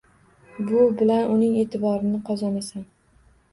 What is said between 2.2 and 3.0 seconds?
qozonasan.